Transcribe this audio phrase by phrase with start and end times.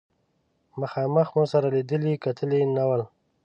[0.79, 3.01] مخامخ مو سره لیدلي کتلي نه ول.